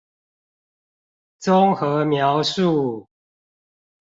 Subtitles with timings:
[1.39, 3.07] 綜合描述